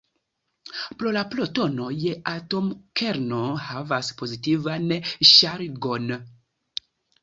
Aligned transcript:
Pro 1.01 1.11
la 1.17 1.23
protonoj, 1.33 1.91
atomkerno 2.33 3.45
havas 3.69 4.13
pozitivan 4.25 4.93
ŝargon. 5.37 6.15